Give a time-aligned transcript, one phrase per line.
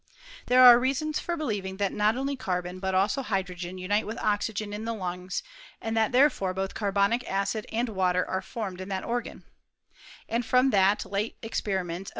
[0.47, 4.17] There are reasons for believing that not only car bon but also hydrogen unite with
[4.17, 5.43] oxygen m the lungs,
[5.79, 7.93] and that therefore both carbonic acid and vr THE 7SE8EKT STATU OF CUCUiaTKT.
[7.93, 9.43] 3S3 water are formed in that organ.
[10.27, 12.09] And from the Jate experiments of M.